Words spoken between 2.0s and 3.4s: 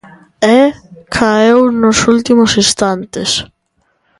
últimos instantes.